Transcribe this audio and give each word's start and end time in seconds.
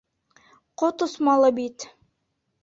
Ҡот 0.81 1.05
осмалы 1.07 1.53
бит! 1.59 1.87